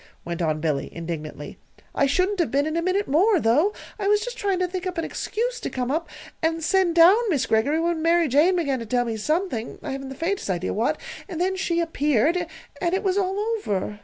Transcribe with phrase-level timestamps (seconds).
[0.25, 1.59] went on Billy, indignantly.
[1.93, 3.71] "I shouldn't have been, in a minute more, though.
[3.99, 6.09] I was just trying to think up an excuse to come up
[6.41, 10.09] and send down Miss Greggory, when Mary Jane began to tell me something I haven't
[10.09, 12.47] the faintest idea what then she appeared,
[12.81, 13.99] and it was all over.